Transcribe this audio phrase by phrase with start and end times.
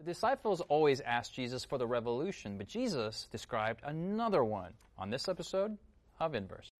[0.00, 5.28] The disciples always asked Jesus for the revolution, but Jesus described another one on this
[5.28, 5.76] episode
[6.18, 6.70] of Inverse.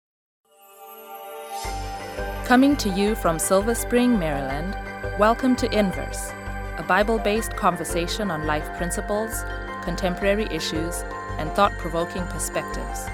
[2.47, 4.75] Coming to you from Silver Spring, Maryland,
[5.19, 6.31] welcome to Inverse,
[6.79, 9.43] a Bible based conversation on life principles,
[9.83, 11.03] contemporary issues,
[11.37, 13.05] and thought provoking perspectives.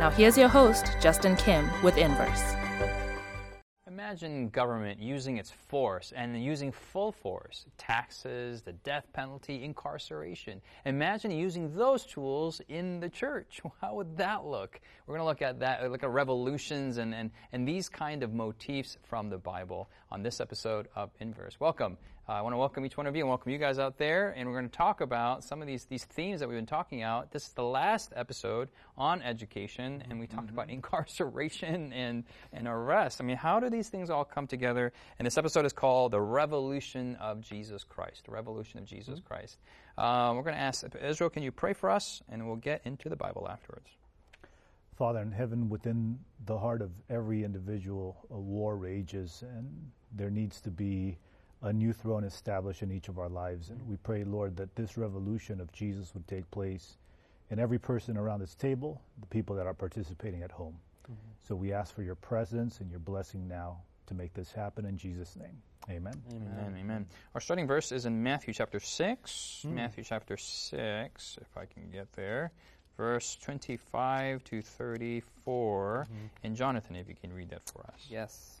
[0.00, 2.56] Now, here's your host, Justin Kim, with Inverse.
[4.04, 10.60] Imagine government using its force and using full force taxes, the death penalty, incarceration.
[10.84, 13.62] Imagine using those tools in the church.
[13.80, 14.78] How would that look?
[15.06, 18.34] We're going to look at that, look at revolutions and, and, and these kind of
[18.34, 21.58] motifs from the Bible on this episode of Inverse.
[21.58, 21.96] Welcome.
[22.26, 24.30] Uh, I want to welcome each one of you and welcome you guys out there.
[24.30, 27.02] And we're going to talk about some of these, these themes that we've been talking
[27.02, 27.30] about.
[27.30, 30.54] This is the last episode on education, and we talked mm-hmm.
[30.54, 33.20] about incarceration and, and arrest.
[33.20, 34.94] I mean, how do these things all come together?
[35.18, 38.24] And this episode is called The Revolution of Jesus Christ.
[38.24, 39.28] The Revolution of Jesus mm-hmm.
[39.28, 39.58] Christ.
[39.98, 42.22] Um, we're going to ask Israel, can you pray for us?
[42.30, 43.90] And we'll get into the Bible afterwards.
[44.96, 50.62] Father in heaven, within the heart of every individual, a war rages, and there needs
[50.62, 51.18] to be
[51.64, 53.70] a new throne established in each of our lives.
[53.70, 56.98] And we pray, Lord, that this revolution of Jesus would take place
[57.50, 60.76] in every person around this table, the people that are participating at home.
[61.04, 61.14] Mm-hmm.
[61.48, 64.98] So we ask for your presence and your blessing now to make this happen in
[64.98, 65.56] Jesus' name.
[65.90, 66.14] Amen.
[66.32, 66.76] Amen.
[66.78, 67.06] Amen.
[67.34, 69.64] Our starting verse is in Matthew chapter 6.
[69.66, 69.72] Mm.
[69.72, 72.52] Matthew chapter 6, if I can get there.
[72.96, 76.06] Verse 25 to 34.
[76.10, 76.26] Mm-hmm.
[76.42, 78.06] And Jonathan, if you can read that for us.
[78.08, 78.60] Yes.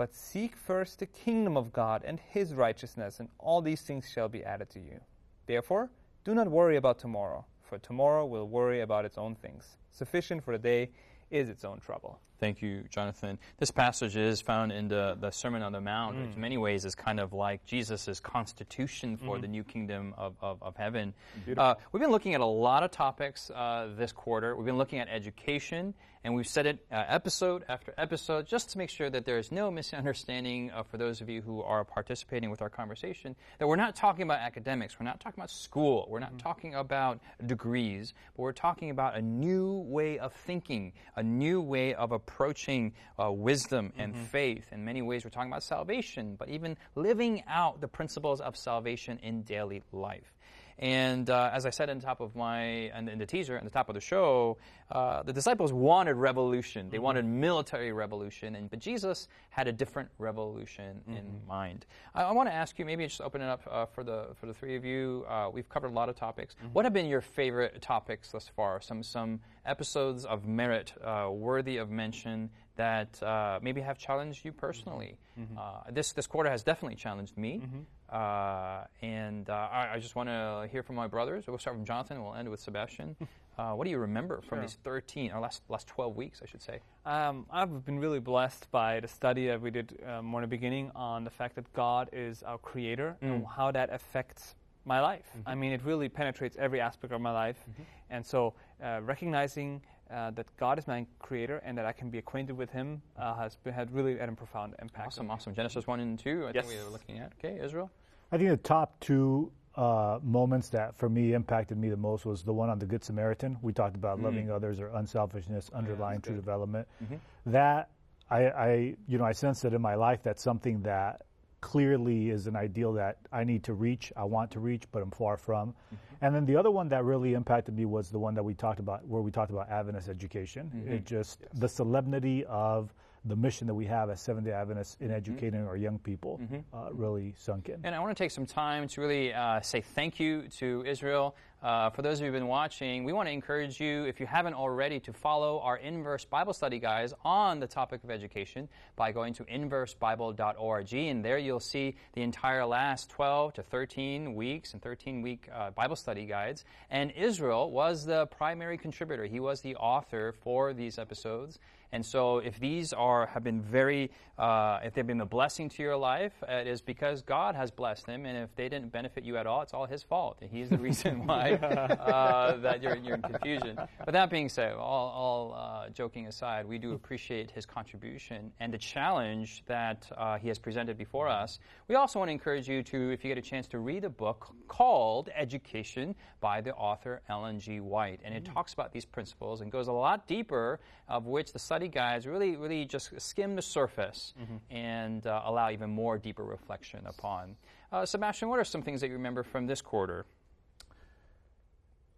[0.00, 4.30] But seek first the kingdom of God and his righteousness, and all these things shall
[4.30, 4.98] be added to you.
[5.44, 5.90] Therefore,
[6.24, 9.76] do not worry about tomorrow, for tomorrow will worry about its own things.
[9.90, 10.88] Sufficient for the day
[11.30, 12.18] is its own trouble.
[12.38, 13.38] Thank you, Jonathan.
[13.58, 16.26] This passage is found in the, the Sermon on the Mount, mm.
[16.26, 19.42] which in many ways is kind of like Jesus' constitution for mm-hmm.
[19.42, 21.12] the new kingdom of, of, of heaven.
[21.58, 24.56] Uh, we've been looking at a lot of topics uh, this quarter.
[24.56, 28.78] We've been looking at education, and we've said it uh, episode after episode just to
[28.78, 32.50] make sure that there is no misunderstanding uh, for those of you who are participating
[32.50, 36.20] with our conversation that we're not talking about academics, we're not talking about school, we're
[36.20, 36.38] not mm-hmm.
[36.38, 41.94] talking about degrees, but we're talking about a new way of thinking, a new way
[41.94, 44.24] of approaching uh, wisdom and mm-hmm.
[44.24, 44.66] faith.
[44.72, 49.18] In many ways, we're talking about salvation, but even living out the principles of salvation
[49.22, 50.32] in daily life.
[50.80, 53.70] And uh, as I said in the top of my, in the teaser, in the
[53.70, 54.56] top of the show,
[54.90, 56.88] uh, the disciples wanted revolution.
[56.88, 57.04] They mm-hmm.
[57.04, 61.18] wanted military revolution, and but Jesus had a different revolution mm-hmm.
[61.18, 61.84] in mind.
[62.14, 64.46] I, I want to ask you, maybe just open it up uh, for the for
[64.46, 65.26] the three of you.
[65.28, 66.54] Uh, we've covered a lot of topics.
[66.54, 66.72] Mm-hmm.
[66.72, 68.80] What have been your favorite topics thus far?
[68.80, 72.48] Some some episodes of merit uh, worthy of mention
[72.80, 75.18] that uh, maybe have challenged you personally.
[75.38, 75.58] Mm-hmm.
[75.58, 77.80] Uh, this this quarter has definitely challenged me, mm-hmm.
[78.08, 81.44] uh, and uh, I, I, just want to hear from my brothers.
[81.46, 83.16] We'll start from Jonathan, and we'll end with Sebastian.
[83.58, 84.62] Uh, what do you remember from sure.
[84.62, 86.80] these 13 or last last 12 weeks, I should say?
[87.04, 90.56] Um, I've been really blessed by the study that we did uh, more in the
[90.56, 93.26] beginning on the fact that God is our creator mm.
[93.26, 94.54] and how that affects
[94.86, 95.28] my life.
[95.36, 95.48] Mm-hmm.
[95.48, 97.82] I mean, it really penetrates every aspect of my life, mm-hmm.
[98.08, 102.56] and so recognizing uh, that God is my creator and that I can be acquainted
[102.56, 105.08] with Him uh, has been, had really had a profound impact.
[105.08, 105.54] Awesome, awesome.
[105.54, 106.66] Genesis 1 and 2, I yes.
[106.66, 107.32] think we were looking at.
[107.38, 107.90] Okay, Israel?
[108.32, 112.42] I think the top two uh, moments that for me impacted me the most was
[112.42, 113.56] the one on the Good Samaritan.
[113.62, 116.44] We talked about mm loving others or unselfishness underlying yeah, true good.
[116.44, 116.88] development.
[117.02, 117.16] Mm-hmm.
[117.46, 117.90] That
[118.30, 121.22] I, I, you know, I sense that in my life that's something that
[121.60, 125.10] clearly is an ideal that I need to reach, I want to reach, but I'm
[125.10, 125.70] far from.
[125.70, 126.09] Mm-hmm.
[126.22, 128.80] And then the other one that really impacted me was the one that we talked
[128.80, 130.70] about, where we talked about Adventist education.
[130.74, 130.92] Mm-hmm.
[130.92, 131.50] It just, yes.
[131.54, 132.92] the solemnity of
[133.24, 135.16] the mission that we have as Seventh day Adventists in mm-hmm.
[135.16, 135.68] educating mm-hmm.
[135.68, 136.58] our young people mm-hmm.
[136.74, 137.80] uh, really sunk in.
[137.84, 141.36] And I want to take some time to really uh, say thank you to Israel
[141.62, 144.24] Uh, for those of you who've been watching, we want to encourage you, if you
[144.24, 148.66] haven't already, to follow our Inverse Bible study guides on the topic of education
[148.96, 150.94] by going to inversebible.org.
[150.94, 155.70] And there you'll see the entire last 12 to 13 weeks and 13 week uh,
[155.72, 156.64] Bible study guides.
[156.88, 161.58] And Israel was the primary contributor, he was the author for these episodes.
[161.92, 165.82] And so, if these are have been very, uh, if they've been a blessing to
[165.82, 168.26] your life, it is because God has blessed them.
[168.26, 170.40] And if they didn't benefit you at all, it's all His fault.
[170.40, 173.78] He's the reason why uh, that you're, you're in confusion.
[174.04, 178.72] But that being said, all, all uh, joking aside, we do appreciate His contribution and
[178.72, 181.58] the challenge that uh, He has presented before us.
[181.88, 184.10] We also want to encourage you to, if you get a chance, to read a
[184.10, 187.80] book called Education by the author Ellen G.
[187.80, 191.58] White, and it talks about these principles and goes a lot deeper, of which the
[191.58, 194.56] study guides really, really just skim the surface mm-hmm.
[194.74, 197.56] and uh, allow even more deeper reflection upon.
[197.92, 200.24] Uh, Sebastian, what are some things that you remember from this quarter?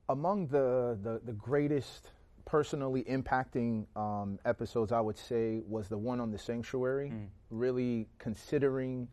[0.08, 2.10] Among the, the, the greatest
[2.44, 7.26] personally impacting um, episodes, I would say, was the one on the sanctuary, mm.
[7.50, 9.08] really considering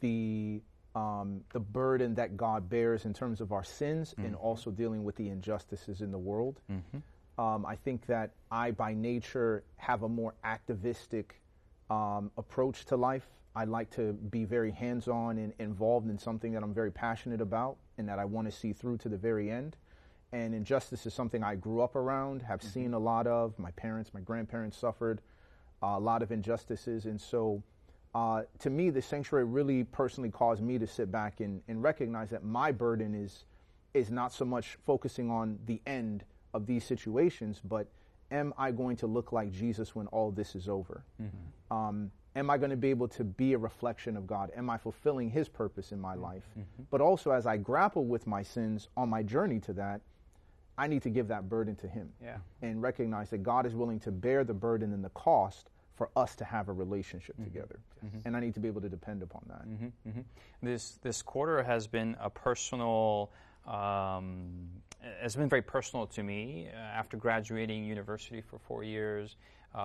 [0.00, 0.60] the
[0.94, 4.26] um, the burden that God bears in terms of our sins mm.
[4.26, 6.60] and also dealing with the injustices in the world.
[6.70, 7.42] Mm-hmm.
[7.42, 11.40] Um, I think that I, by nature, have a more activistic
[11.88, 13.26] um, approach to life.
[13.54, 17.40] I like to be very hands on and involved in something that I'm very passionate
[17.40, 19.76] about and that I want to see through to the very end.
[20.32, 22.68] And injustice is something I grew up around, have mm-hmm.
[22.68, 23.58] seen a lot of.
[23.58, 25.20] My parents, my grandparents suffered
[25.82, 27.04] uh, a lot of injustices.
[27.04, 27.62] And so,
[28.14, 32.30] uh, to me, the sanctuary really personally caused me to sit back and, and recognize
[32.30, 33.44] that my burden is,
[33.94, 36.24] is not so much focusing on the end
[36.54, 37.88] of these situations, but
[38.30, 41.04] am I going to look like Jesus when all this is over?
[41.20, 41.76] Mm-hmm.
[41.76, 44.50] Um, am I going to be able to be a reflection of God?
[44.56, 46.22] Am I fulfilling His purpose in my mm-hmm.
[46.22, 46.48] life?
[46.50, 46.84] Mm-hmm.
[46.90, 50.00] But also, as I grapple with my sins on my journey to that,
[50.82, 52.38] I need to give that burden to Him yeah.
[52.60, 56.34] and recognize that God is willing to bear the burden and the cost for us
[56.36, 57.44] to have a relationship mm-hmm.
[57.44, 57.78] together.
[58.04, 58.18] Mm-hmm.
[58.24, 59.68] And I need to be able to depend upon that.
[59.68, 60.20] Mm-hmm.
[60.60, 63.30] This, this quarter has been a personal
[63.64, 64.70] um,
[65.20, 66.68] has been very personal to me.
[66.72, 69.36] Uh, after graduating university for four years,
[69.72, 69.78] uh,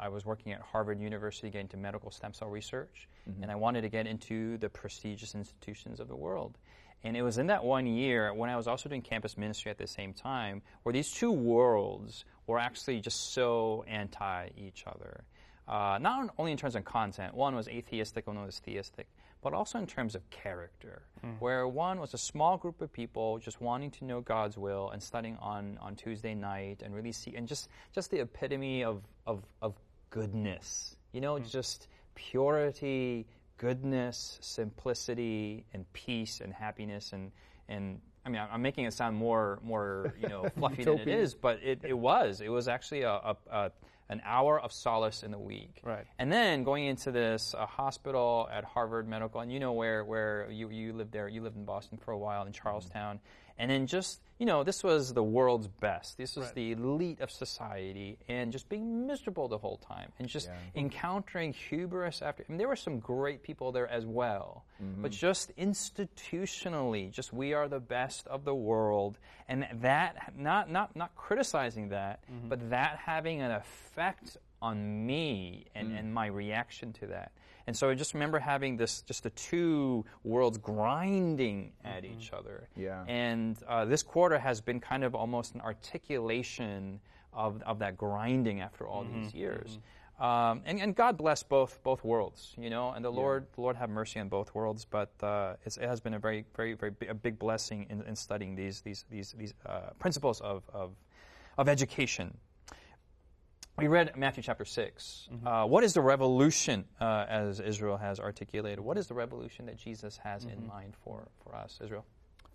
[0.00, 3.44] I was working at Harvard University getting into medical stem cell research, mm-hmm.
[3.44, 6.58] and I wanted to get into the prestigious institutions of the world.
[7.02, 9.78] And it was in that one year when I was also doing campus ministry at
[9.78, 15.24] the same time where these two worlds were actually just so anti each other.
[15.66, 19.06] Uh, not only in terms of content, one was atheistic, one was theistic
[19.42, 21.34] but also in terms of character, mm.
[21.40, 25.02] where one was a small group of people just wanting to know God's will and
[25.02, 29.42] studying on, on Tuesday night and really see, and just, just the epitome of, of,
[29.62, 29.74] of
[30.10, 31.50] goodness, you know, mm.
[31.50, 33.26] just purity,
[33.60, 37.30] goodness, simplicity, and peace and happiness and,
[37.68, 41.34] and I mean, I'm making it sound more, more, you know, fluffy than it is,
[41.34, 42.40] but it, it was.
[42.40, 43.72] It was actually a, a, a
[44.10, 45.80] an hour of solace in the week.
[45.84, 46.04] Right.
[46.18, 50.50] And then going into this uh, hospital at Harvard Medical, and you know where, where
[50.50, 53.16] you, you lived there, you lived in Boston for a while, in Charlestown.
[53.16, 53.49] Mm-hmm.
[53.60, 56.16] And then just, you know, this was the world's best.
[56.16, 56.54] This was right.
[56.54, 60.80] the elite of society, and just being miserable the whole time, and just yeah.
[60.80, 62.42] encountering hubris after.
[62.48, 65.02] I mean, there were some great people there as well, mm-hmm.
[65.02, 70.96] but just institutionally, just we are the best of the world, and that not not
[70.96, 72.48] not criticizing that, mm-hmm.
[72.48, 75.98] but that having an effect on me and, mm.
[75.98, 77.32] and my reaction to that.
[77.70, 82.18] And so I just remember having this, just the two worlds grinding at mm-hmm.
[82.18, 82.66] each other.
[82.74, 83.04] Yeah.
[83.06, 86.98] And uh, this quarter has been kind of almost an articulation
[87.32, 89.22] of, of that grinding after all mm-hmm.
[89.22, 89.78] these years.
[90.18, 90.24] Mm-hmm.
[90.24, 93.20] Um, and, and God bless both both worlds, you know, and the yeah.
[93.20, 94.84] Lord the Lord have mercy on both worlds.
[94.84, 98.16] But uh, it has been a very very very big, a big blessing in, in
[98.16, 100.90] studying these these these these uh, principles of, of
[101.56, 102.36] of education
[103.78, 105.28] we read Matthew chapter 6.
[105.32, 105.46] Mm-hmm.
[105.46, 108.80] Uh, what is the revolution, uh, as Israel has articulated?
[108.80, 110.60] What is the revolution that Jesus has mm-hmm.
[110.60, 112.04] in mind for, for us, Israel?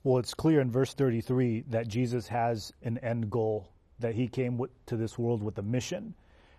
[0.03, 3.69] Well, it's clear in verse 33 that Jesus has an end goal,
[3.99, 6.13] that he came with, to this world with a mission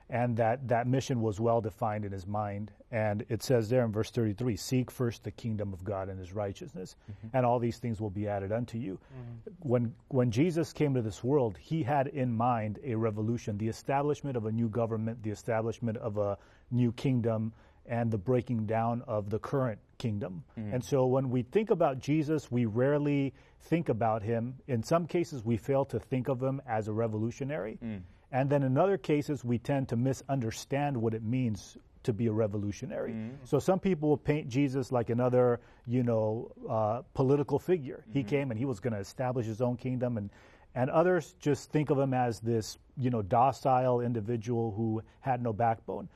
[0.08, 2.70] and that that mission was well defined in his mind.
[2.92, 6.32] And it says there in verse 33 Seek first the kingdom of God and his
[6.32, 7.36] righteousness, mm-hmm.
[7.36, 8.94] and all these things will be added unto you.
[8.94, 9.68] Mm-hmm.
[9.68, 14.36] When, when Jesus came to this world, he had in mind a revolution, the establishment
[14.36, 16.38] of a new government, the establishment of a
[16.70, 17.52] new kingdom,
[17.88, 20.44] and the breaking down of the current kingdom.
[20.58, 20.74] Mm-hmm.
[20.74, 23.32] And so when we think about Jesus, we rarely
[23.62, 24.54] think about him.
[24.66, 27.78] In some cases, we fail to think of him as a revolutionary.
[27.84, 28.02] Mm.
[28.32, 32.32] And then in other cases, we tend to misunderstand what it means to be a
[32.32, 33.12] revolutionary.
[33.12, 33.44] Mm-hmm.
[33.44, 38.02] So some people will paint Jesus like another, you know, uh, political figure.
[38.02, 38.12] Mm-hmm.
[38.12, 40.30] He came and he was going to establish his own kingdom, and
[40.74, 45.52] and others just think of him as this, you know, docile individual who had no
[45.52, 46.08] backbone.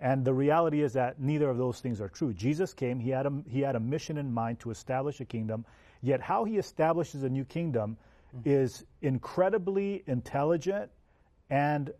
[0.00, 2.34] And the reality is that neither of those things are true.
[2.34, 5.64] Jesus came; he had a he had a mission in mind to establish a kingdom.
[6.02, 7.96] Yet, how he establishes a new kingdom
[8.36, 8.48] mm-hmm.
[8.48, 10.90] is incredibly intelligent
[11.50, 11.92] and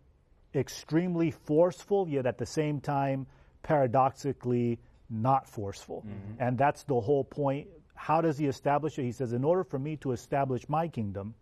[0.54, 3.26] extremely forceful, yet at the same time,
[3.62, 4.78] paradoxically
[5.10, 6.04] not forceful.
[6.06, 6.42] Mm-hmm.
[6.42, 7.68] And that's the whole point.
[7.94, 9.04] How does he establish it?
[9.04, 11.34] He says, In order for me to establish my kingdom,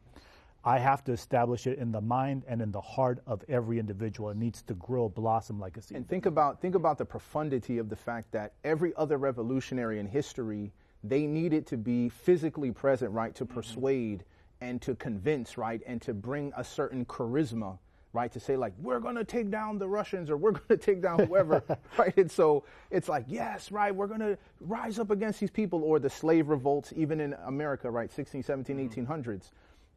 [0.64, 4.30] I have to establish it in the mind and in the heart of every individual.
[4.30, 5.96] It needs to grow, blossom like a seed.
[5.96, 10.06] And think about think about the profundity of the fact that every other revolutionary in
[10.06, 10.72] history,
[11.04, 13.54] they needed to be physically present, right, to mm-hmm.
[13.54, 14.24] persuade
[14.60, 17.78] and to convince, right, and to bring a certain charisma
[18.16, 18.32] right?
[18.32, 21.02] To say like we're going to take down the Russians or we're going to take
[21.02, 21.62] down whoever,
[21.98, 22.16] right?
[22.16, 25.98] And so it's like yes, right, we're going to rise up against these people or
[25.98, 28.10] the slave revolts even in America, right?
[28.10, 29.12] 16, 17, mm-hmm.
[29.12, 29.50] 1800s.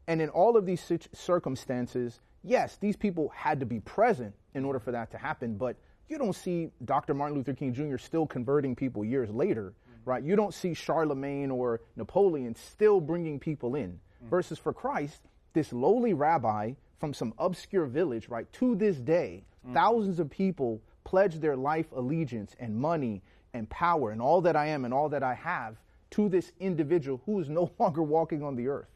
[0.08, 4.80] And in all of these circumstances, yes, these people had to be present in order
[4.80, 5.78] for that to happen, but
[6.10, 7.14] you don't see Dr.
[7.14, 7.98] Martin Luther King Jr.
[7.98, 10.10] still converting people years later, mm-hmm.
[10.10, 10.24] right?
[10.24, 13.92] You don't see Charlemagne or Napoleon still bringing people in.
[13.92, 14.30] Mm-hmm.
[14.30, 15.22] Versus for Christ,
[15.54, 19.74] this lowly rabbi from some obscure village, right, to this day, mm.
[19.74, 23.22] thousands of people pledge their life allegiance and money
[23.54, 25.78] and power and all that I am and all that I have
[26.12, 28.90] to this individual who is no longer walking on the earth,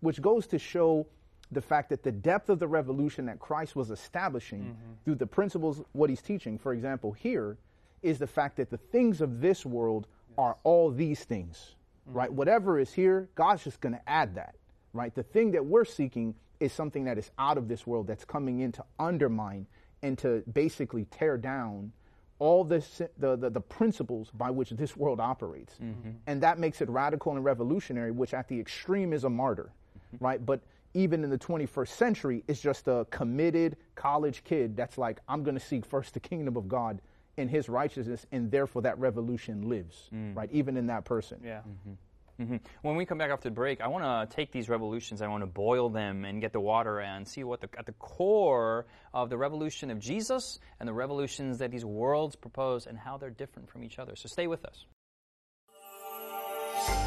[0.00, 1.06] which goes to show
[1.52, 4.92] the fact that the depth of the revolution that Christ was establishing mm-hmm.
[5.04, 7.56] through the principles, what he's teaching, for example, here,
[8.02, 10.34] is the fact that the things of this world yes.
[10.38, 11.76] are all these things,
[12.08, 12.18] mm-hmm.
[12.18, 12.32] right?
[12.32, 14.56] Whatever is here, God's just going to add that,
[14.92, 15.14] right?
[15.14, 18.60] The thing that we're seeking is something that is out of this world that's coming
[18.60, 19.66] in to undermine
[20.02, 21.92] and to basically tear down
[22.38, 22.84] all the,
[23.18, 25.74] the, the, the principles by which this world operates.
[25.74, 26.10] Mm-hmm.
[26.26, 29.72] And that makes it radical and revolutionary, which at the extreme is a martyr,
[30.14, 30.24] mm-hmm.
[30.24, 30.44] right?
[30.44, 30.60] But
[30.92, 35.58] even in the 21st century, it's just a committed college kid that's like, I'm going
[35.58, 37.00] to seek first the kingdom of God
[37.38, 40.34] and his righteousness, and therefore that revolution lives, mm.
[40.34, 40.48] right?
[40.52, 41.38] Even in that person.
[41.44, 41.58] Yeah.
[41.58, 41.92] Mm-hmm.
[42.40, 42.56] Mm-hmm.
[42.82, 45.42] When we come back after the break, I want to take these revolutions, I want
[45.42, 49.30] to boil them and get the water and see what the, at the core of
[49.30, 53.70] the revolution of Jesus and the revolutions that these worlds propose and how they're different
[53.70, 54.14] from each other.
[54.16, 54.84] So stay with us.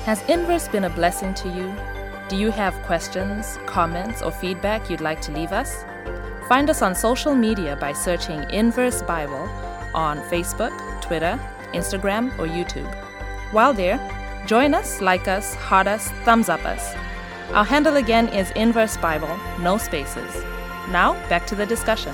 [0.05, 1.74] Has Inverse been a blessing to you?
[2.27, 5.83] Do you have questions, comments, or feedback you'd like to leave us?
[6.48, 9.48] Find us on social media by searching Inverse Bible
[9.93, 11.39] on Facebook, Twitter,
[11.74, 12.91] Instagram, or YouTube.
[13.51, 13.98] While there,
[14.46, 16.96] Join us, like us, heart us, thumbs up us.
[17.53, 20.43] Our handle again is Inverse Bible, no spaces.
[20.89, 22.13] Now, back to the discussion.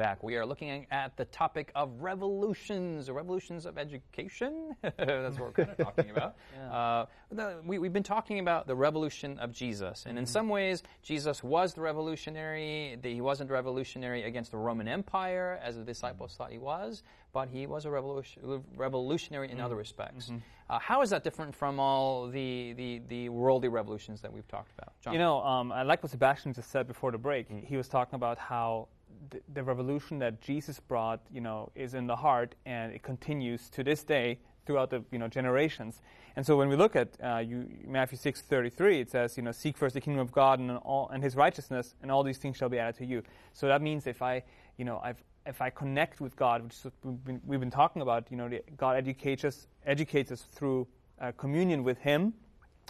[0.00, 0.22] Back.
[0.22, 4.74] We are looking at the topic of revolutions, revolutions of education.
[4.82, 6.36] That's what we're kind of talking about.
[6.56, 6.72] yeah.
[6.72, 10.20] uh, the, we, have been talking about the revolution of Jesus, and mm-hmm.
[10.20, 12.98] in some ways, Jesus was the revolutionary.
[13.02, 17.02] He wasn't revolutionary against the Roman Empire, as the disciples thought he was
[17.32, 19.64] but he was a revolution, revolutionary in mm-hmm.
[19.64, 20.26] other respects.
[20.26, 20.38] Mm-hmm.
[20.68, 24.72] Uh, how is that different from all the, the, the, worldly revolutions that we've talked
[24.76, 24.92] about?
[25.00, 25.12] John?
[25.12, 27.48] You know, um, I like what Sebastian just said before the break.
[27.48, 27.66] Mm-hmm.
[27.66, 28.88] He was talking about how
[29.28, 33.68] the, the revolution that Jesus brought, you know, is in the heart and it continues
[33.70, 36.00] to this day throughout the you know generations.
[36.36, 39.42] And so when we look at uh, you, Matthew six thirty three, it says you
[39.42, 42.38] know seek first the kingdom of God and all and His righteousness, and all these
[42.38, 43.22] things shall be added to you.
[43.52, 44.42] So that means if I
[44.76, 48.26] you know I've if I connect with God, which we've been, we've been talking about,
[48.30, 50.86] you know, God educates us, educates us through
[51.20, 52.34] uh, communion with Him.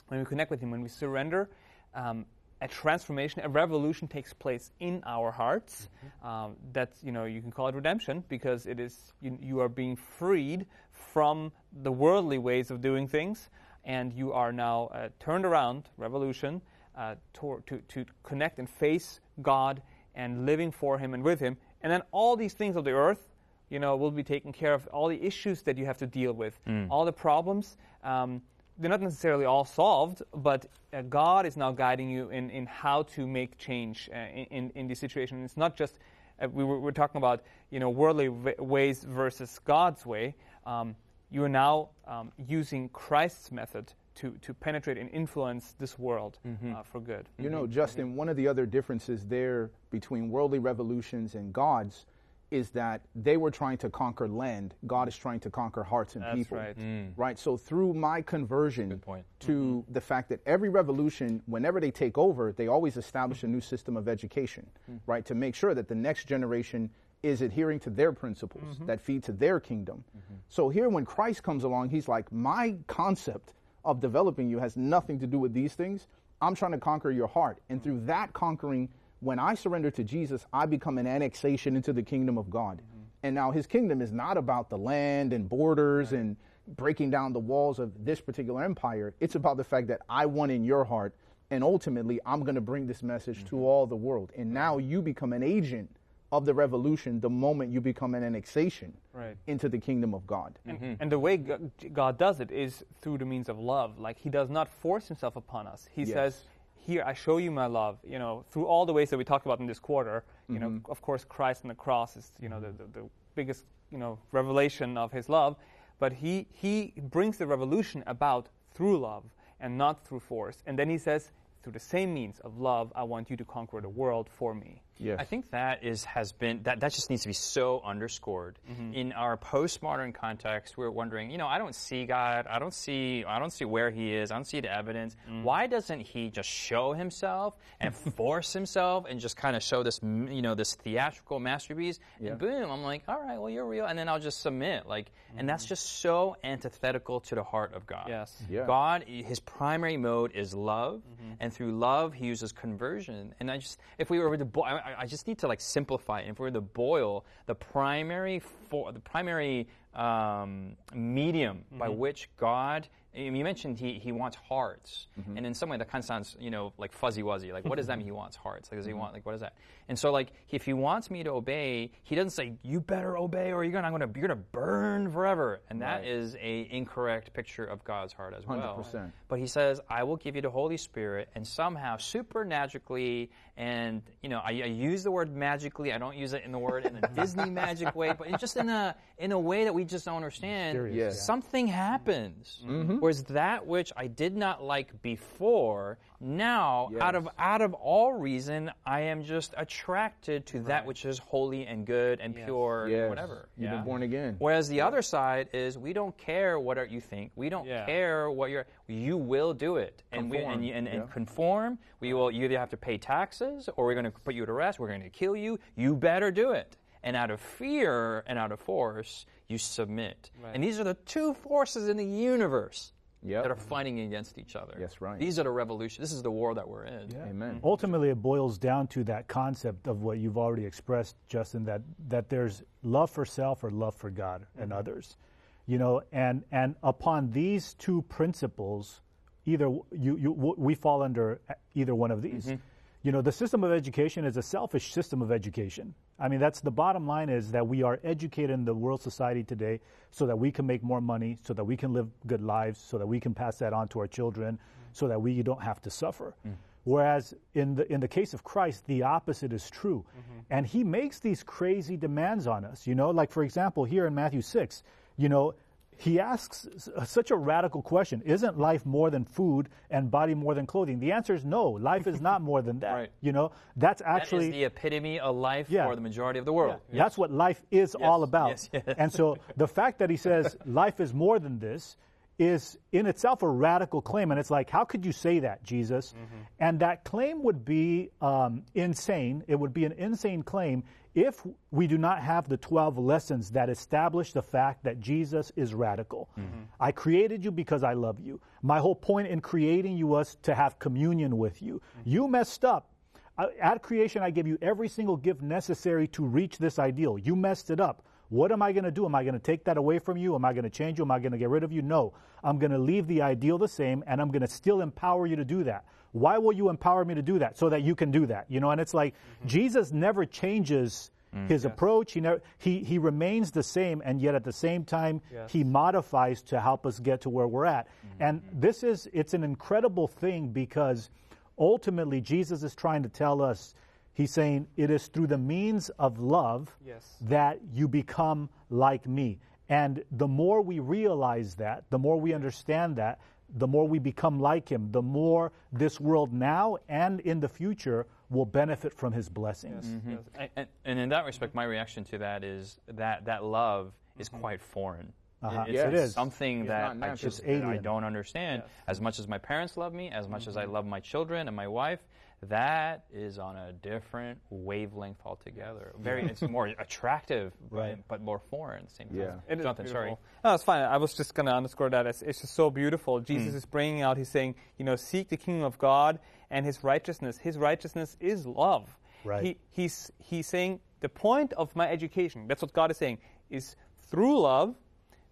[0.09, 1.49] When we connect with Him, when we surrender,
[1.95, 2.27] um,
[2.61, 5.89] a transformation, a revolution takes place in our hearts.
[6.05, 6.27] Mm-hmm.
[6.27, 9.69] Um, that's, you know, you can call it redemption because it is, you, you, are
[9.69, 11.53] being freed from
[11.83, 13.49] the worldly ways of doing things
[13.85, 16.61] and you are now uh, turned around, revolution,
[16.99, 19.81] uh, to, to, to connect and face God
[20.15, 23.29] and living for Him and with Him and then all these things of the earth,
[23.71, 24.87] you know, will be taken care of.
[24.89, 26.87] All the issues that you have to deal with, mm.
[26.91, 28.43] all the problems, um,
[28.81, 33.03] they're not necessarily all solved, but uh, God is now guiding you in, in how
[33.15, 35.37] to make change uh, in, in this situation.
[35.39, 35.99] And It's not just,
[36.41, 40.35] uh, we were, we're talking about, you know, worldly ways versus God's way.
[40.65, 40.97] Um,
[41.31, 46.75] you are now um, using Christ's method to, to penetrate and influence this world mm-hmm.
[46.75, 47.29] uh, for good.
[47.39, 47.73] You know, mm-hmm.
[47.73, 48.17] Justin, mm-hmm.
[48.17, 52.07] one of the other differences there between worldly revolutions and God's
[52.51, 54.75] is that they were trying to conquer land.
[54.87, 56.59] God is trying to conquer hearts and That's people.
[56.59, 56.77] right.
[56.77, 57.09] Hmm.
[57.17, 57.39] Right.
[57.39, 59.25] So through my conversion point.
[59.41, 59.93] to mm-hmm.
[59.93, 63.97] the fact that every revolution, whenever they take over, they always establish a new system
[63.97, 64.99] of education, mm-hmm.
[65.11, 66.91] right, to make sure that the next generation
[67.23, 68.87] is adhering to their principles mm-hmm.
[68.87, 70.03] that feed to their kingdom.
[70.49, 73.53] So here, when Christ comes along, he's like, my concept
[73.85, 76.07] of developing you has nothing to do with these things.
[76.41, 78.89] I'm trying to conquer your heart, and through that conquering,
[79.21, 82.79] when I surrender to Jesus, I become an annexation into the kingdom of God.
[82.79, 83.01] Mm-hmm.
[83.23, 86.37] And now his kingdom is not about the land and borders and
[86.67, 89.15] breaking down the walls of this particular empire.
[89.21, 91.15] It's about the fact that I won in your heart.
[91.51, 93.65] And ultimately, I'm going to bring this message to mm-hmm.
[93.65, 94.31] all the world.
[94.37, 95.91] And now you become an agent
[96.33, 99.37] of the revolution the moment you become an annexation Right.
[99.49, 100.59] into the kingdom of God.
[100.65, 101.03] And, mm-hmm.
[101.03, 103.99] and the way God does it is through the means of love.
[103.99, 105.89] Like He does not force Himself upon us.
[105.93, 106.13] He Yes.
[106.13, 106.43] says,
[106.87, 109.47] "Here, I show you my love." You know, through all the ways that we talked
[109.47, 110.25] about in this quarter.
[110.49, 110.91] You know, mm-hmm.
[110.91, 114.19] of course, Christ on the cross is you know the, the, the biggest you know
[114.33, 115.57] revelation of His love,
[115.99, 119.25] but He He brings the revolution about through love
[119.61, 120.63] and not through force.
[120.67, 121.31] And then He says,
[121.63, 124.83] through the same means of love, I want you to conquer the world for me.
[125.01, 125.17] Yes.
[125.19, 128.93] I think that is has been that that just needs to be so underscored mm-hmm.
[128.93, 130.77] in our postmodern context.
[130.77, 132.47] We're wondering, you know, I don't see God.
[132.47, 133.25] I don't see.
[133.25, 134.31] I don't see where He is.
[134.31, 135.17] I don't see the evidence.
[135.29, 135.43] Mm.
[135.43, 140.01] Why doesn't He just show Himself and force Himself and just kind of show this,
[140.03, 141.99] you know, this theatrical masterpiece?
[142.31, 144.87] And boom, I'm like, all right, well, you're real, and then I'll just submit.
[144.87, 145.69] Like, and that's mm.
[145.69, 148.07] just so antithetical to the heart of God.
[148.09, 148.37] Yes.
[148.51, 148.67] Yeah.
[148.67, 151.33] God, His primary mode is love, mm-hmm.
[151.41, 153.35] and through love, He uses conversion.
[153.41, 154.67] And I just, if we were to, bo-
[154.97, 156.21] I, I just need to like simplify.
[156.21, 156.29] it.
[156.29, 162.89] If we were to boil the primary, for, the primary um, medium by which God,
[163.15, 165.37] you mentioned He He wants hearts, mm-hmm.
[165.37, 167.53] and in some way that kind of sounds, you know, like fuzzy wuzzy.
[167.53, 167.99] Like, what does that mm-hmm.
[167.99, 168.07] mean?
[168.07, 168.71] He wants hearts.
[168.71, 169.01] Like, does He mm-hmm.
[169.01, 169.55] want like what is that?
[169.89, 173.53] And so, like, if He wants me to obey, He doesn't say you better obey
[173.53, 176.09] or you're gonna I'm gonna you're gonna burn forever, and that Right.
[176.09, 178.85] is a incorrect picture of God's heart as well.
[178.93, 179.13] 100%.
[179.29, 184.29] But he says, I will give you the Holy Spirit, and somehow, supernaturally, and you
[184.29, 185.93] know, I, I use the word magically.
[185.93, 188.57] I don't use it in the word in a Disney magic way, but it's just
[188.57, 190.79] in a in a way that we just don't understand.
[190.79, 191.05] Mysterious, Yeah.
[191.05, 191.11] yeah.
[191.11, 192.63] Something happens,
[193.01, 193.05] Mm-hmm.
[193.05, 198.71] whereas that which I did not like before, now out of out of all reason,
[198.85, 203.49] I am just attracted to that which is holy and good and pure, and whatever.
[203.57, 204.37] You've been born again.
[204.39, 207.33] Whereas the other side is we don't care what you think.
[207.37, 207.87] We don't Yeah.
[207.87, 208.67] care what you're.
[208.87, 211.13] You will do it, and we Conform, and, and, and yeah.
[211.13, 211.79] conform.
[212.01, 212.31] We will.
[212.31, 214.79] You either have to pay taxes, or we're going to put you to rest.
[214.79, 215.59] We're going to kill you.
[215.77, 216.77] You better do it.
[217.03, 220.31] And out of fear and out of force, you submit.
[220.53, 223.43] And these are the two forces in the universe Yep.
[223.43, 224.75] that are fighting against each other.
[224.81, 225.19] Yes, right.
[225.19, 226.03] These are the revolution.
[226.03, 227.15] This is the war that we're in.
[227.29, 227.61] Amen.
[227.63, 231.65] Ultimately, it boils down to that concept of what you've already expressed, Justin.
[231.67, 234.79] That that there's love for self or love for God and mm-hmm.
[234.79, 235.19] others,
[235.67, 239.03] you know, and and upon these two principles,
[239.45, 241.43] either you you we fall under
[241.75, 242.47] either one of these.
[242.47, 242.57] Mm-hmm.
[243.03, 245.95] You know, the system of education is a selfish system of education.
[246.21, 249.43] I mean, that's the bottom line is that we are educated in the world society
[249.43, 249.81] today
[250.11, 252.99] so that we can make more money, so that we can live good lives, so
[252.99, 254.59] that we can pass that on to our children,
[254.93, 256.35] so that we don't have to suffer.
[256.47, 256.57] Mm-hmm.
[256.85, 260.41] Whereas in the in the case of Christ, the opposite is true, mm-hmm.
[260.51, 262.87] and He makes these crazy demands on us.
[262.87, 264.83] You know, like for example, here in Matthew six,
[265.17, 265.55] you know,
[266.01, 266.67] He asks
[267.05, 270.99] such a radical question: Isn't life more than food and body more than clothing?
[270.99, 271.69] The answer is no.
[271.69, 272.95] Life is not more than that.
[273.01, 273.11] Right.
[273.21, 275.87] You know, that's actually the epitome of life Yeah.
[275.87, 276.81] for the majority of the world.
[276.93, 278.49] that's what life is all about.
[278.49, 278.95] yes, yes.
[278.97, 281.97] And so the fact that he says life is more than this
[282.41, 284.31] is in itself a radical claim.
[284.31, 286.15] And it's like, how could you say that, Jesus?
[286.15, 286.43] Mm-hmm.
[286.59, 289.45] And that claim would be um, insane.
[289.47, 293.69] It would be an insane claim if we do not have the 12 lessons that
[293.69, 296.31] establish the fact that Jesus is radical.
[296.39, 296.63] Mm-hmm.
[296.81, 298.41] I created you because I love you.
[298.63, 301.75] My whole point in creating you was to have communion with you.
[301.75, 302.09] Mm-hmm.
[302.09, 302.91] You messed up.
[303.37, 307.19] Uh, At creation, I gave you every single gift necessary to reach this ideal.
[307.19, 308.03] You messed it up.
[308.31, 309.05] What am I going to do?
[309.05, 310.35] Am I going to take that away from you?
[310.37, 311.05] Am I going to change you?
[311.05, 311.83] Am I going to get rid of you?
[311.83, 312.15] No.
[312.43, 315.37] I'm going to leave the ideal the same and I'm going to still empower you
[315.37, 315.85] to do that.
[316.13, 317.59] Why will you empower me to do that?
[317.59, 318.47] So that you can do that.
[318.49, 319.49] You know, and it's like mm-hmm.
[319.49, 322.13] Jesus never changes mm, his approach.
[322.13, 325.51] He never he he remains the same and yet at the same time Yes.
[325.51, 327.87] he modifies to help us get to where we're at.
[327.89, 328.23] Mm-hmm.
[328.23, 331.11] And this is it's an incredible thing because
[331.59, 333.75] ultimately Jesus is trying to tell us
[334.15, 337.17] he's saying it is through the means of love Yes.
[337.23, 339.39] that you become like me.
[339.69, 343.21] And the more we realize that, the more we understand that,
[343.57, 348.07] the more we become like him, the more this world now and in the future
[348.31, 349.87] will benefit from his blessings.
[349.87, 350.17] Mm-hmm.
[350.57, 354.41] And, and, in that respect, my reaction to that is that that love is Mm-hmm.
[354.41, 355.13] quite foreign.
[355.43, 355.63] Uh-huh.
[355.67, 355.87] It's, Yes.
[355.89, 356.13] It it's is.
[356.15, 358.63] something It's that I just It's that I don't understand.
[358.65, 358.71] Yes.
[358.87, 360.69] As much as my parents love me, as much as Mm-hmm.
[360.71, 362.01] I love my children and my wife,
[362.49, 365.93] that is on a different wavelength altogether.
[366.01, 367.97] Very, it's more attractive, Right.
[368.09, 369.19] but, but more foreign at the same time.
[369.19, 369.35] Yeah.
[369.49, 369.93] It is Jonathan, beautiful.
[369.93, 370.17] sorry.
[370.45, 370.83] No, it's fine.
[370.83, 372.07] I was just going to underscore that.
[372.07, 373.21] It's, it's just so beautiful.
[373.21, 373.27] Mm.
[373.27, 376.19] Jesus is bringing out, he's saying, you know, seek the kingdom of God
[376.51, 377.37] and his righteousness.
[377.37, 378.89] His righteousness is love.
[379.23, 379.45] Right.
[379.45, 383.19] He, he's, he's saying, the point of my education, that's what God is saying,
[383.51, 383.77] is
[384.11, 384.77] through love,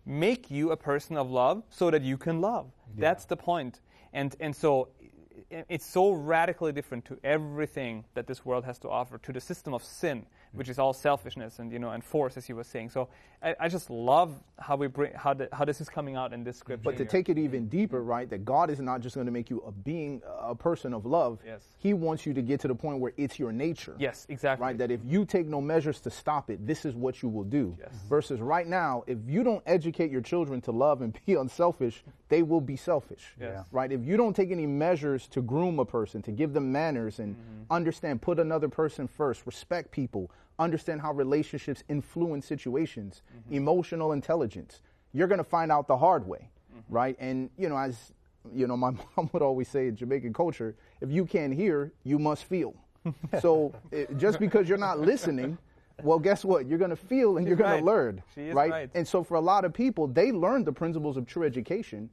[0.04, 2.70] make you a person of love so that you can love.
[2.96, 3.80] That's the point.
[4.12, 5.07] And, and so i-
[5.50, 9.74] it's so radically different to everything that this world has to offer, to the system
[9.74, 10.58] of sin, mm.
[10.58, 12.90] which is all selfishness and you know and force, as you were saying.
[12.90, 13.08] So
[13.42, 16.42] I, I just love how we bring how, the, how this is coming out in
[16.42, 16.60] this mm-hmm.
[16.60, 16.82] script.
[16.82, 17.06] But to here.
[17.06, 19.70] take it even deeper, right, that God is not just going to make you a
[19.70, 21.38] being, a person of love.
[21.46, 21.62] Yes.
[21.78, 23.94] He wants you to get to the point where it's your nature.
[23.98, 24.64] yes, exactly.
[24.64, 27.44] Right, that if you take no measures to stop it, this is what you will
[27.44, 27.76] do.
[27.78, 27.92] Yes.
[28.08, 32.42] Versus right now, if you don't educate your children to love and be unselfish, they
[32.42, 33.34] will be selfish.
[33.40, 33.66] Yes.
[33.70, 33.90] Right?
[33.92, 37.36] If you don't take any measures to groom a person, to give them manners and
[37.36, 37.72] Mm-hmm.
[37.72, 43.54] understand, put another person first, respect people, understand how relationships influence situations, Mm-hmm.
[43.54, 44.80] emotional intelligence,
[45.12, 46.50] you're going to find out the hard way.
[46.72, 46.94] Mm-hmm.
[46.94, 47.16] Right?
[47.20, 48.12] And, you know, as
[48.54, 52.18] you know, my mom would always say in Jamaican culture, if you can't hear, you
[52.18, 52.74] must feel.
[53.40, 55.58] so it, just because you're not listening,
[56.02, 56.66] well, guess what?
[56.66, 57.80] You're going to feel and you're going right.
[57.80, 58.22] to learn.
[58.36, 58.70] Right?
[58.70, 58.90] right.
[58.94, 62.08] And so for a lot of people, they learn the principles of true education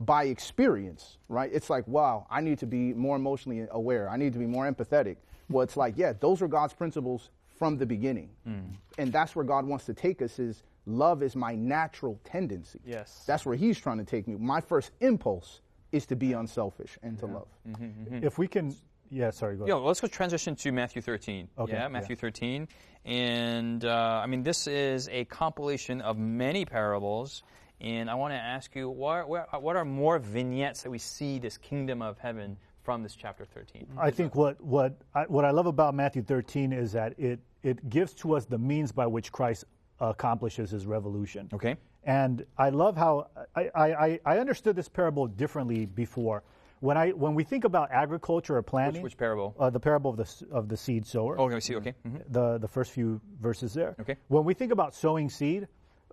[0.00, 1.50] by experience, right?
[1.52, 4.08] It's like, wow, I need to be more emotionally aware.
[4.08, 5.16] I need to be more empathetic.
[5.50, 8.30] Well, it's like, yeah, those are God's principles from the beginning.
[8.48, 8.76] Mm.
[8.96, 12.80] And that's where God wants to take us is love is my natural tendency.
[12.86, 13.24] Yes.
[13.26, 14.36] That's where he's trying to take me.
[14.36, 15.60] My first impulse
[15.92, 17.48] is to be unselfish and to love.
[17.68, 18.24] Mm-hmm, mm-hmm.
[18.24, 18.74] If we can,
[19.10, 19.76] yeah, sorry, go ahead.
[19.76, 21.48] Yeah, let's go transition to Matthew 13.
[21.58, 21.88] Okay, Yeah, yeah.
[21.88, 22.68] Matthew 13.
[23.04, 27.42] And uh, I mean, this is a compilation of many parables.
[27.80, 31.56] And I want to ask you, what, what, are more vignettes that we see this
[31.56, 33.86] kingdom of heaven from this chapter 13?
[33.98, 37.88] I think what what I, what I love about Matthew 13 is that it it
[37.88, 39.64] gives to us the means by which Christ
[40.00, 41.48] accomplishes his revolution.
[41.52, 41.76] Okay.
[42.04, 46.42] And I love how I, I, I- understood this parable differently before.
[46.80, 49.54] When I when we think about agriculture or planting, which parable?
[49.58, 51.38] Uh, the parable of the of the seed sower.
[51.38, 51.94] Oh, okay, see, okay.
[52.06, 52.22] mhm.
[52.30, 53.94] the the first few verses there.
[54.00, 54.16] Okay.
[54.28, 55.68] When we think about sowing seed,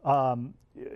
[0.07, 0.53] um,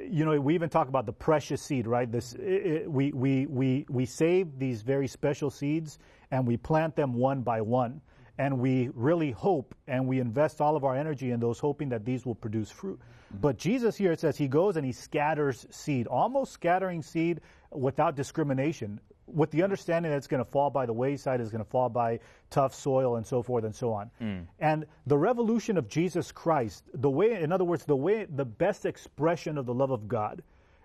[0.10, 2.10] you know, we even talk about the precious seed, right?
[2.12, 6.00] This i i we we we we save these very special seeds
[6.32, 8.00] and we plant them one by one,
[8.38, 12.06] and we really hope and we invest all of our energy in those, hoping that
[12.06, 13.00] these will produce fruit.
[13.41, 18.15] But Jesus here it says he goes and he scatters seed, almost scattering seed without
[18.15, 19.00] discrimination
[19.34, 21.89] with the understanding that it's going to fall by the wayside, it's going to fall
[21.89, 24.12] by tough soil, and so forth and so on.
[24.22, 24.46] Mm.
[24.60, 28.86] And the revolution of Jesus Christ, the way, in other words, the way, the best
[28.86, 30.44] expression of the love of God,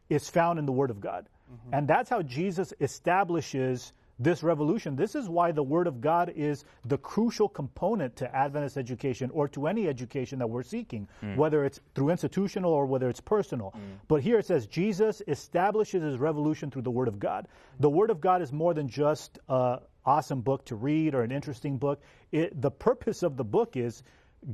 [0.08, 1.74] is found in the Word of God, mm-hmm.
[1.74, 4.96] and that's how Jesus establishes this revolution.
[4.96, 9.48] This is why the Word of God is the crucial component to Adventist education or
[9.48, 11.36] to any education that we're seeking, mm.
[11.36, 13.74] whether it's through institutional or whether it's personal.
[13.76, 13.98] Mm.
[14.08, 17.46] But here it says Jesus establishes his revolution through the Word of God.
[17.80, 21.32] The Word of God is more than just an awesome book to read or an
[21.32, 22.00] interesting book.
[22.32, 24.02] It, the purpose of the book is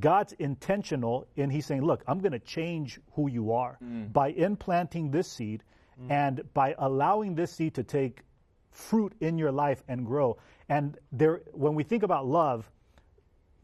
[0.00, 4.12] God's intentional in He's saying, Look, I'm going to change who you are mm.
[4.12, 5.62] by implanting this seed
[6.08, 8.22] and by allowing this seed to take
[8.72, 10.38] fruit in your life and grow.
[10.68, 12.68] And there, when we think about love,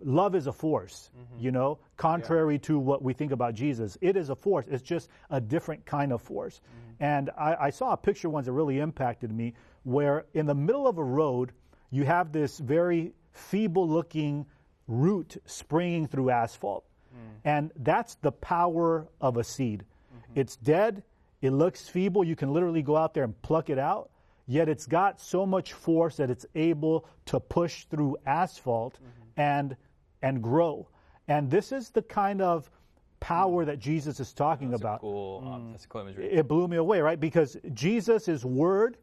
[0.00, 1.44] love is a force, mm-hmm.
[1.44, 3.98] you know, contrary to what we think about Jesus.
[4.00, 6.60] It is a force, it's just a different kind of force.
[6.60, 7.04] Mm-hmm.
[7.04, 10.86] And I, I saw a picture once that really impacted me where in the middle
[10.86, 11.52] of a road,
[11.90, 14.46] you have this very feeble looking
[14.86, 16.84] root springing through asphalt.
[17.14, 17.40] Mm.
[17.44, 19.84] And that's the power of a seed.
[19.84, 20.40] Mm-hmm.
[20.40, 21.02] It's dead,
[21.40, 24.10] it looks feeble, you can literally go out there and pluck it out
[24.48, 29.40] yet it's got so much force that it's able to push through asphalt mm-hmm.
[29.40, 29.76] and
[30.22, 30.88] and grow.
[31.28, 32.68] And this is the kind of
[33.20, 33.66] power mm.
[33.66, 35.00] that Jesus is talking That's a about.
[35.00, 36.32] cool, um, that's a cool imagery.
[36.32, 37.20] It blew me away, right?
[37.20, 38.96] Because Jesus' word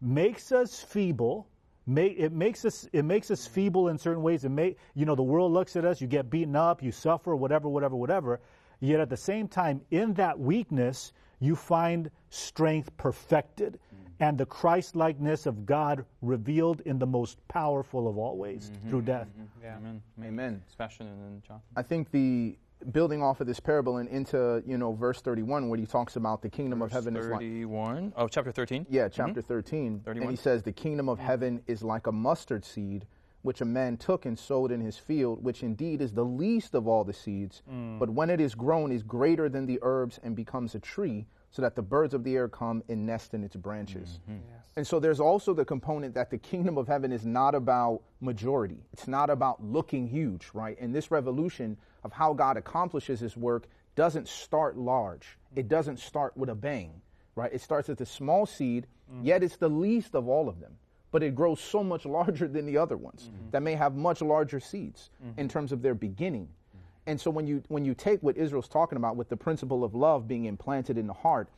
[0.00, 1.46] makes us feeble.
[1.86, 3.50] May, it makes us it makes us mm.
[3.50, 4.44] feeble in certain ways.
[4.44, 7.36] It may you know the world looks at us, you get beaten up, you suffer,
[7.36, 8.40] whatever, whatever, whatever.
[8.80, 13.78] Yet at the same time, in that weakness, you find strength perfected
[14.20, 18.90] and the Christ likeness of God revealed in the most powerful of all ways mm-hmm,
[18.90, 19.28] through death.
[19.28, 19.78] Mm-hmm, mm-hmm.
[19.78, 20.02] Amen.
[20.22, 20.62] Amen.
[20.70, 21.60] Sebastian and then John.
[21.76, 22.56] I think the
[22.92, 26.42] building off of this parable and into you know verse 31 where he talks about
[26.42, 28.12] the kingdom Verse of heaven is like 31.
[28.16, 28.86] Oh, chapter 13.
[28.90, 30.22] yeah chapter 13 31.
[30.22, 33.06] and he says the kingdom of heaven is like a mustard seed
[33.46, 36.86] which a man took and sowed in his field which indeed is the least of
[36.86, 37.98] all the seeds mm.
[37.98, 41.62] but when it is grown is greater than the herbs and becomes a tree so
[41.62, 44.40] that the birds of the air come and nest in its branches mm-hmm.
[44.76, 48.78] and so there's also the component that the kingdom of heaven is not about majority.
[48.92, 50.76] It's not about looking huge, right?
[50.80, 55.38] And this revolution of how God accomplishes his work doesn't start large.
[55.54, 57.00] It doesn't start with a bang,
[57.34, 57.52] right?
[57.52, 59.24] It starts with a small seed, mm.
[59.24, 60.76] yet it's the least of all of them.
[61.12, 63.50] But it grows so much larger than the other ones mm-hmm.
[63.50, 65.46] that may have much larger seeds in mm-hmm.
[65.48, 66.44] terms of their beginning.
[66.44, 67.10] Mm-hmm.
[67.10, 69.94] And so when you when you take what Israel's talking about with the principle of
[69.94, 71.48] love being implanted in the heart,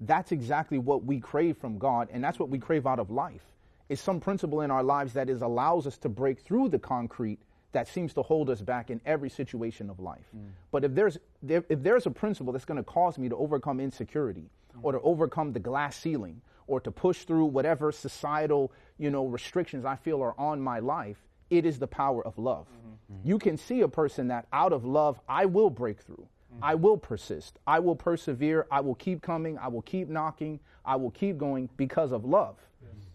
[0.00, 3.42] that's exactly what we crave from God, and that's what we crave out of life.
[3.88, 7.40] Is some principle in our lives that is allows us to break through the concrete
[7.72, 10.24] that seems to hold us back in every situation of life.
[10.36, 10.50] Mm.
[10.70, 13.80] But if there's there, if there's a principle that's going to cause me to overcome
[13.80, 14.80] insecurity mm.
[14.82, 19.84] or to overcome the glass ceiling or to push through whatever societal, you know, restrictions
[19.84, 21.16] I feel are on my life,
[21.50, 22.66] it is the power of love.
[22.68, 23.14] Mm-hmm.
[23.14, 23.28] Mm-hmm.
[23.28, 26.26] You can see a person that out of love I will break through.
[26.54, 26.64] Mm-hmm.
[26.64, 27.58] I will persist.
[27.66, 28.66] I will persevere.
[28.70, 29.58] I will keep coming.
[29.58, 30.60] I will keep knocking.
[30.84, 32.56] I will keep going because of love.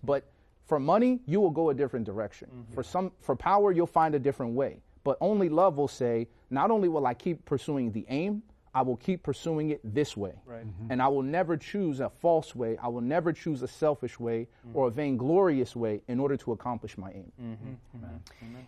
[0.03, 0.25] But
[0.65, 2.49] for money, you will go a different direction.
[2.73, 4.81] For some for power, you'll find a different way.
[5.03, 8.43] But only love will say, not only will I keep pursuing the aim,
[8.75, 10.33] I will keep pursuing it this way.
[10.45, 10.65] Right.
[10.89, 12.77] And I will never choose a false way.
[12.81, 16.97] I will never choose a selfish way or a vainglorious way in order to accomplish
[16.97, 17.31] my aim.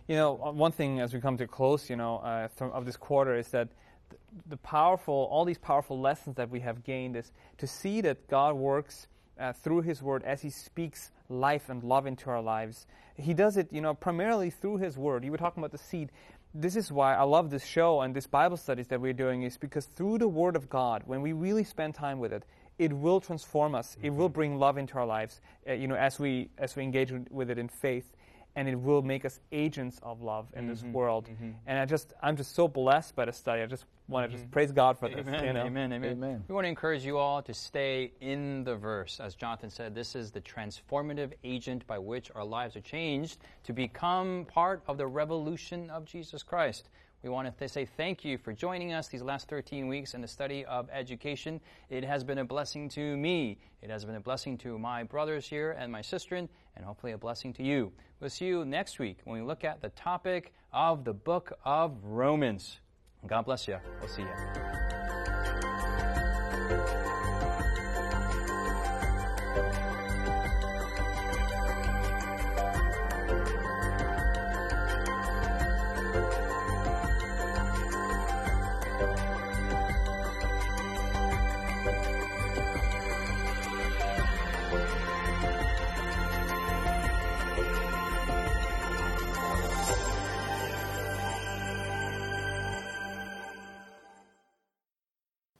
[0.06, 2.84] You know, uh, one thing as we come to close, you know, uh, from, of
[2.86, 3.68] this quarter is that
[4.10, 8.28] th- the powerful, all these powerful lessons that we have gained is to see that
[8.28, 9.08] God works
[9.40, 12.86] uh, through His Word as He speaks life and love into our lives.
[13.16, 15.24] He does it, you know, primarily through His Word.
[15.24, 16.10] You were talking about the seed.
[16.54, 19.58] This is why I love this show and this Bible studies that we're doing is
[19.58, 22.44] because through the Word of God, when we really spend time with it,
[22.78, 23.96] it will transform us.
[24.02, 27.12] It will bring love into our lives, uh, you know, as we as we engage
[27.30, 28.10] with it in faith
[28.56, 30.92] and it will make us agents of love in this mm-hmm.
[30.92, 31.28] world.
[31.28, 31.50] Mm-hmm.
[31.66, 33.60] And I just, I'm just so blessed by the study.
[33.60, 34.52] I just want to just mm-hmm.
[34.52, 35.26] praise God for this.
[35.26, 35.66] Amen, you know?
[35.66, 36.44] amen, amen, Amen.
[36.48, 39.20] We want to encourage you all to stay in the verse.
[39.20, 43.74] As Jonathan said, this is the transformative agent by which our lives are changed to
[43.74, 46.88] become part of the revolution of Jesus Christ.
[47.22, 50.28] We want to say thank you for joining us these last 13 weeks in the
[50.28, 51.60] study of education.
[51.90, 53.58] It has been a blessing to me.
[53.82, 56.48] It has been a blessing to my brothers here and my sister, and
[56.84, 57.90] hopefully a blessing to you.
[58.20, 61.92] We'll see you next week when we look at the topic of the book of
[62.04, 62.78] Romans.
[63.26, 63.78] God bless you.
[64.00, 64.28] We'll see you.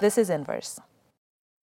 [0.00, 0.80] this is Inverse.